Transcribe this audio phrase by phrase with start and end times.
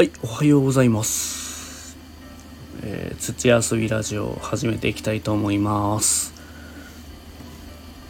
[0.00, 1.94] はい、おはようございます。
[2.82, 6.32] えー、土遊びラジオを始めていきたいと思います。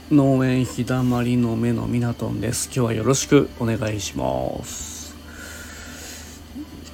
[0.08, 2.66] 農園日だまりの目のミナトンです。
[2.66, 5.16] 今日はよろしくお願いします。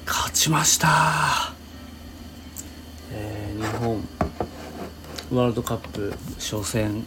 [0.07, 1.53] 勝ちました。
[3.11, 4.01] えー日本
[5.31, 7.05] ワールドカップ初戦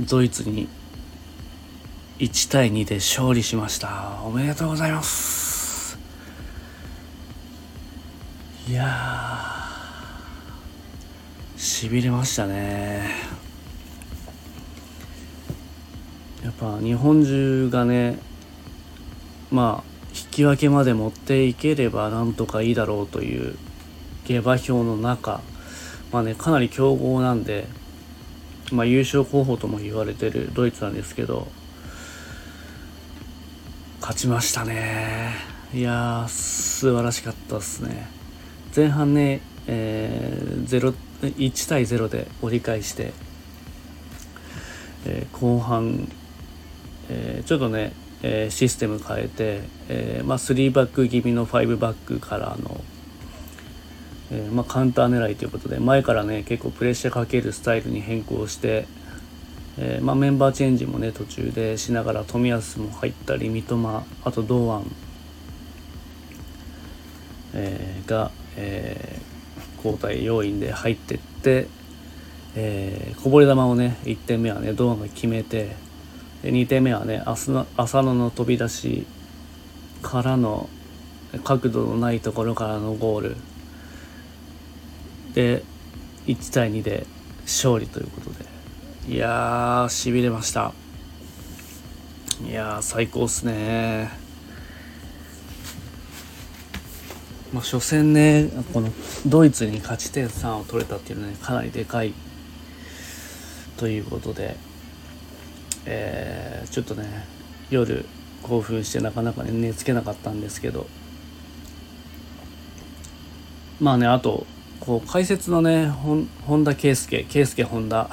[0.00, 0.68] ドイツに
[2.18, 4.22] 1対2で勝利しました。
[4.24, 5.45] おめでとうございます。
[8.68, 8.84] いや、
[11.56, 13.08] しびれましたね。
[16.42, 18.18] やっぱ日本中がね、
[19.52, 23.56] まあ、引き分けまで持っていければなんとかいいだろうという
[24.24, 25.42] 下馬評の中、
[26.10, 27.68] まあね、かなり強豪なんで、
[28.72, 31.46] まあ、優勝候補とも言われてるドイツなんですけど、
[34.00, 35.34] 勝ちましたね。
[35.72, 38.15] いやー、素晴らしかったですね。
[38.76, 43.14] 前半ね、えー、0 1対0で折り返して、
[45.06, 46.06] えー後半、
[47.08, 52.82] えーちょっとね、えーシステム変えて、えーまあ、3バック気味の5バックからの、
[54.30, 58.86] えーまあ、カウンター狙いということで前からね結構プレッシャーかけるスタイルに変更して、
[59.78, 64.84] えーまあ、メンバーチェンジもね途中でしながら冨安も入ったり三笘あと堂安、
[67.54, 69.26] えーが、えー
[69.76, 71.68] 交代要員で入ってって、
[72.56, 75.76] えーこぼれ球をね1点目はね堂安が決めて
[76.42, 79.06] で2点目はね浅野浅野の飛び出し
[80.02, 80.68] からの
[81.44, 83.36] 角度のないところからのゴール。
[85.34, 85.62] で
[86.26, 87.06] 1対2で
[87.42, 88.46] 勝利ということで。
[89.08, 90.72] いやしびれました。
[92.44, 94.25] いやー最高っすね
[97.56, 98.90] まあ初戦ねこの
[99.26, 102.12] ドイツに勝ち点3を取れたっていうのはねかなりでかい。
[103.78, 104.56] ということで
[105.86, 107.26] えーちょっとね
[107.70, 108.04] 夜
[108.42, 110.86] 興奮してなかなかね寝つけなかったんですけど。
[113.80, 114.46] まあねあと
[114.80, 116.28] こう解説のね本
[116.62, 118.10] 田圭佑圭佑本田。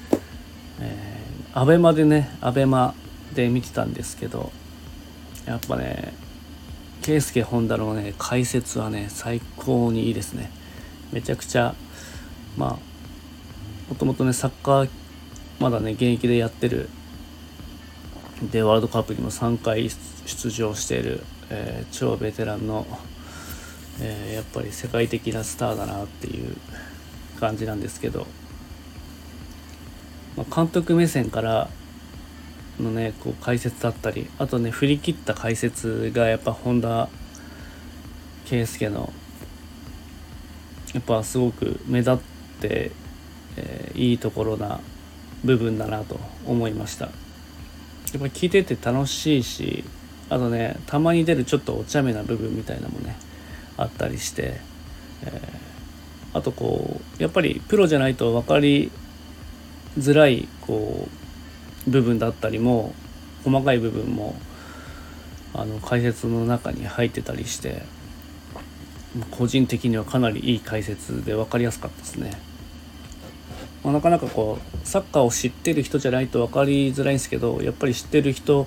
[0.80, 2.92] えー、アベマでねアベマ
[3.34, 4.52] で見てたんですけど
[5.46, 6.25] やっぱね
[7.06, 10.50] 圭佑本田のね解説はね最高にいいですね。
[11.12, 11.76] めちゃくちゃ
[12.56, 12.70] まあ
[13.88, 14.90] もともとねサッカー
[15.60, 16.88] まだね現役でやってる
[18.50, 22.84] でワールドカップにも3回出場している、えー超ベテランの、
[24.00, 26.56] えーやっぱり世界的なスターだなっていう
[27.38, 28.26] 感じなんですけど、
[30.36, 31.70] まあ、監督目線から
[32.80, 37.08] のねこう解説だったりあとね振り切った解説がやっぱ本田
[38.46, 39.12] 圭佑の
[40.94, 42.16] やっぱすごく目立っ
[42.60, 42.90] て、
[43.56, 44.80] えーいいところな
[45.42, 47.06] 部分だなと思いました。
[47.06, 47.14] やっ
[48.18, 49.84] ぱ聞いてて楽しいし
[50.28, 53.16] あとねたまに出るちょっとお茶目な部分みたいなのもね
[53.76, 54.60] あったりして、
[55.22, 55.66] えー
[56.34, 58.90] あとこうやっぱりプロじゃないと分かり
[59.98, 61.25] づらいこう
[61.86, 62.94] 部分だったりも
[63.44, 64.34] 細かい部分も
[65.54, 67.82] あの解説の中に入ってたりして
[69.30, 72.32] 個人的にはかなりいい解説で分かりやすかったですね。
[73.82, 78.66] まあ、なかなかこうサッカーを知ってる人じゃないと分かりづらいんですけどやっぱり知ってる人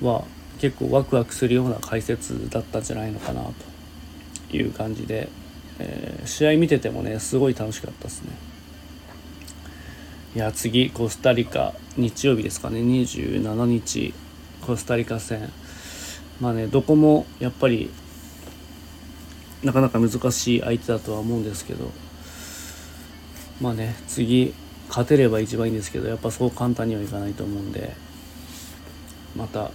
[0.00, 0.24] は
[0.60, 3.42] 結構ワクワクするような解説だったんじゃないのかな
[4.50, 5.28] という感じで、
[5.80, 8.30] えー試合見ててもねすごい楽しかったですね
[10.36, 12.80] いや次コスタリカ日曜日ですかね。
[12.80, 14.14] 27日
[14.62, 15.50] コスタリカ戦。
[16.40, 17.90] まあねどこもやっぱり
[19.62, 21.90] なかなか難しい相手だとは思うんですけど。
[23.60, 24.52] まあね次
[24.88, 27.94] 勝てれば一番いいんですけどやっぱそう簡単にはいかないと思うんで。
[29.36, 29.72] また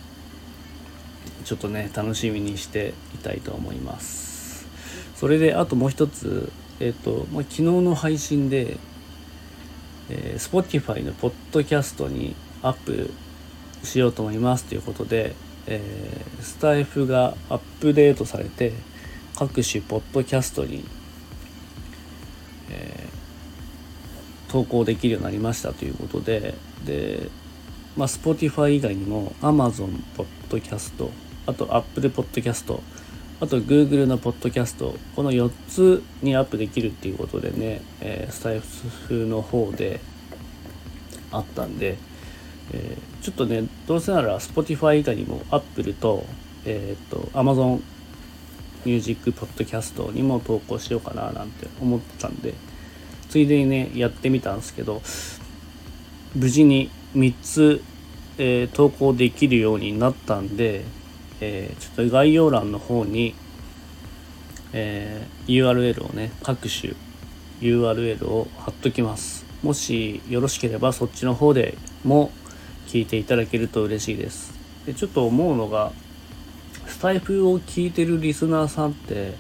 [1.44, 4.68] ちょっとね楽しみにしていたいと思います。
[5.16, 8.78] それであともう一つえっ、と、まあ、昨日の配信で、
[10.10, 13.12] えー、Spotify のポッドキャストにアップ
[13.84, 15.36] しようと思いますということで、
[15.68, 18.74] えースタイフがアップデートされて
[19.36, 20.86] 各種ポッドキャストに
[22.70, 23.08] え
[24.48, 27.30] 投稿できるようになりましたということでで、
[27.96, 31.12] まあ、Spotify 以外にも Amazon ポッドキャスト
[31.46, 32.82] あと Apple ポッドキャスト
[33.42, 40.02] あと Google のポッドキャストこの4つにアップできるっていうことでね、えースタイフの方で
[41.32, 41.98] あったんで、
[42.74, 46.26] えーちょっとねどうせなら Spotify 以外にも Apple と,、
[46.66, 47.82] えー、と Amazon
[48.86, 52.54] ミュージックポッドキャストにも投稿しようかななんて思ってたんで
[53.30, 55.02] ついでにねやってみたんですけど
[56.34, 57.82] 無事に3つ、
[58.38, 60.86] えー、投稿できるようになったんで、
[61.42, 63.36] えー、ちょっと概要欄の方に、
[64.74, 66.94] えー、URL をね各種
[67.62, 69.46] URL を貼っときます。
[69.64, 72.32] もしよろしければそっちの方でも
[72.88, 74.54] 聞いていただけると嬉しいです。
[74.86, 75.92] でちょっと思うのが
[76.88, 79.36] スタイフを聞いてるリスナーさんって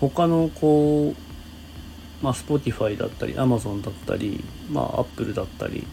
[0.00, 5.86] 他のこうまあ Spotify だったり Amazon だったりまあ Apple だったり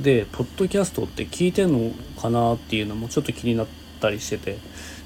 [0.00, 4.58] でポッドキャストって聞いてんのかなっていうのもちょっと気になってったりしてて。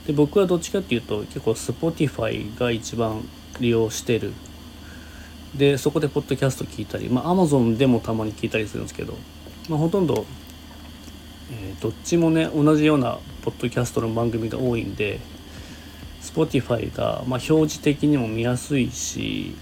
[0.06, 3.28] で僕はどっちかっていうと結構 Spotify が一番
[3.60, 4.32] 利用してる。
[5.54, 9.16] でそこでポッドキャスト聞いたりまあ Amazon でもたまに聞いたりするんですけど、
[9.68, 10.26] まあ、ほとんど
[11.50, 15.18] えー、どっちもね同じようなポッドキャストの番組が多いんで
[16.20, 19.54] Spotify が、まあ、表示的にも見やすいし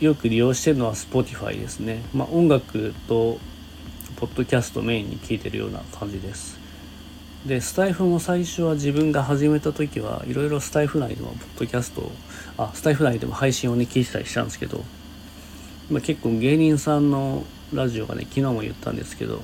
[0.00, 3.38] よく利用してるのは Spotify ですね、まあ、音楽と
[4.16, 6.58] ポッドキャストメインに聞いてるような感じです。
[7.48, 12.12] でスタイフも最初は自分が始めた時はいろいろスタイフ内でもポッドキャスト
[12.58, 14.84] あスタイフ内でも配信をね聞いてたりしたんですけど、
[15.90, 19.40] まあ、結構芸人さんのラジオがね昨日も言ったんですけど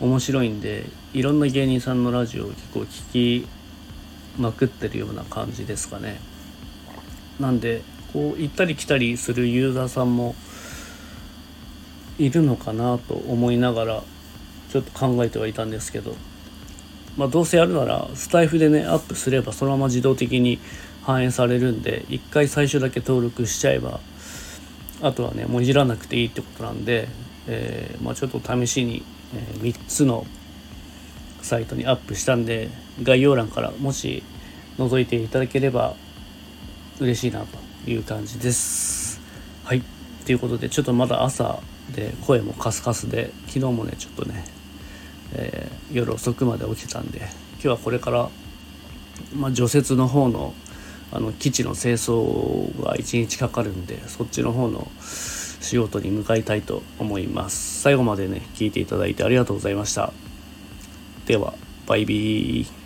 [0.00, 3.48] 面白いんでいろんな芸人さんのラジオを結構聞き
[4.36, 6.20] まくってるような感じですかね。
[7.38, 7.82] なんで
[8.12, 10.34] こう行ったり来たりするユーザーさんも
[12.18, 14.02] いるのかなと思いながら
[14.70, 16.16] ちょっと考えてはいたんですけど。
[17.16, 20.58] まあどうせやるならスタイフでねアップすればそのまま自動的に
[21.02, 24.00] 反映されるんで一回最初だけ登録しちゃえば
[25.02, 27.08] あとはねもういじらなくていいってことなんで、
[27.46, 29.04] えー、まあ、ちょっと試しに
[29.34, 30.26] え3つの
[31.42, 32.70] サイトにアップしたんで
[33.02, 34.22] 概要欄からもし
[34.78, 35.94] 覗いていただければ
[37.00, 37.44] 嬉しいな
[37.84, 39.20] という感じです。
[39.64, 39.82] はい
[40.24, 41.60] ということでちょっとまだ朝
[41.94, 44.44] で声もカスカスで昨日もねちょっとね、
[45.34, 47.18] えー、夜遅くまで起きたんで
[47.54, 48.30] 今日はこれから、
[49.34, 50.54] まあ、除雪の方の
[51.12, 57.80] あの基地の清掃が1日かかるんでそっちの方の仕事に向かいたいと思います。
[57.80, 60.12] 最後までね聞いていただいてありがとうございました。
[61.26, 61.54] では
[61.86, 62.85] バイビー。